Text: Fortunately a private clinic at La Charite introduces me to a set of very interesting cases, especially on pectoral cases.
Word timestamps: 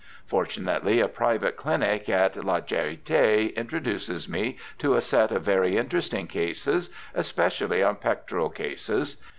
Fortunately 0.25 0.99
a 0.99 1.07
private 1.07 1.55
clinic 1.55 2.09
at 2.09 2.35
La 2.43 2.59
Charite 2.59 3.55
introduces 3.55 4.27
me 4.27 4.57
to 4.79 4.95
a 4.95 4.99
set 4.99 5.31
of 5.31 5.43
very 5.43 5.77
interesting 5.77 6.25
cases, 6.25 6.89
especially 7.13 7.83
on 7.83 7.97
pectoral 7.97 8.49
cases. 8.49 9.17